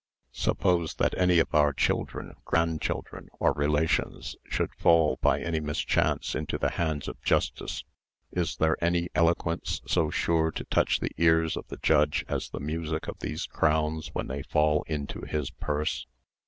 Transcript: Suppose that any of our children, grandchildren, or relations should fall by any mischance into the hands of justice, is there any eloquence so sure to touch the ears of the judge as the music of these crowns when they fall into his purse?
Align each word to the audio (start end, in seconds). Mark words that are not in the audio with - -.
Suppose 0.33 0.95
that 0.95 1.15
any 1.15 1.37
of 1.37 1.53
our 1.53 1.73
children, 1.73 2.33
grandchildren, 2.43 3.29
or 3.39 3.53
relations 3.53 4.35
should 4.45 4.73
fall 4.73 5.19
by 5.21 5.39
any 5.39 5.59
mischance 5.59 6.33
into 6.33 6.57
the 6.57 6.71
hands 6.71 7.07
of 7.07 7.21
justice, 7.21 7.83
is 8.31 8.55
there 8.57 8.83
any 8.83 9.09
eloquence 9.13 9.79
so 9.85 10.09
sure 10.09 10.49
to 10.53 10.63
touch 10.63 11.01
the 11.01 11.11
ears 11.17 11.55
of 11.55 11.67
the 11.67 11.77
judge 11.77 12.25
as 12.27 12.49
the 12.49 12.59
music 12.59 13.07
of 13.07 13.19
these 13.19 13.45
crowns 13.45 14.07
when 14.11 14.25
they 14.25 14.41
fall 14.41 14.83
into 14.87 15.21
his 15.21 15.51
purse? 15.51 16.07